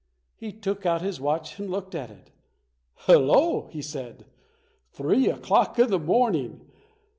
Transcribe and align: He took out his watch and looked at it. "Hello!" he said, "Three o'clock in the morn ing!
He 0.35 0.51
took 0.51 0.83
out 0.83 1.03
his 1.03 1.21
watch 1.21 1.59
and 1.59 1.69
looked 1.69 1.93
at 1.93 2.09
it. 2.09 2.31
"Hello!" 3.05 3.67
he 3.69 3.83
said, 3.83 4.25
"Three 4.91 5.29
o'clock 5.29 5.77
in 5.77 5.91
the 5.91 5.99
morn 5.99 6.33
ing! 6.33 6.71